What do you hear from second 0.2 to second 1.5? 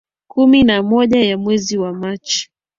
kumi na moja ya